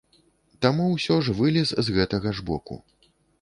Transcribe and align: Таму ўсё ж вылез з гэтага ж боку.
Таму 0.65 0.87
ўсё 0.93 1.17
ж 1.27 1.35
вылез 1.41 1.75
з 1.89 1.95
гэтага 1.99 2.35
ж 2.41 2.47
боку. 2.49 2.81